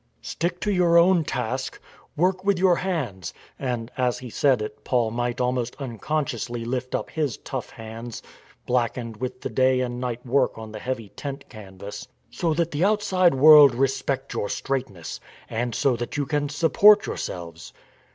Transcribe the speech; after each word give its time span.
Stick 0.23 0.59
to 0.61 0.71
your 0.71 0.97
own 0.97 1.23
task. 1.23 1.79
Work 2.17 2.43
with 2.43 2.57
your 2.57 2.77
hands 2.77 3.35
(and 3.59 3.91
as 3.95 4.17
he 4.17 4.31
said 4.31 4.59
it, 4.59 4.83
Paul 4.83 5.11
might 5.11 5.39
almost 5.39 5.75
unconsciously 5.75 6.65
lift 6.65 6.95
up 6.95 7.11
his 7.11 7.37
tough 7.37 7.69
hands 7.69 8.23
blackened 8.65 9.17
with 9.17 9.41
the 9.41 9.49
day 9.51 9.79
and 9.81 9.99
night 9.99 10.25
work 10.25 10.57
on 10.57 10.71
the 10.71 10.79
heavy 10.79 11.09
tent 11.09 11.47
canvas), 11.49 12.07
so 12.31 12.51
that 12.55 12.71
the 12.71 12.83
outside 12.83 13.35
world 13.35 13.75
respect 13.75 14.33
your 14.33 14.49
straightness, 14.49 15.19
and 15.47 15.75
so 15.75 15.95
that 15.95 16.17
you 16.17 16.25
can 16.25 16.49
support 16.49 17.05
yourselves. 17.05 17.71